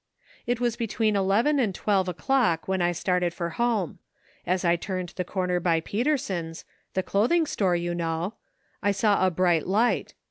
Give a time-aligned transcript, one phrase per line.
[0.47, 3.99] It was between eleven and twelve o'clock when I started for home.
[4.47, 8.33] As I turned the corner by Peterson's— the clothing store, you know—
[8.81, 10.15] I saw a bright light.